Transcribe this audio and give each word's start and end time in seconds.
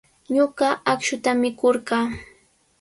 Ñuqa 0.35 0.67
akshuta 0.91 1.29
mikurqaa. 1.41 2.05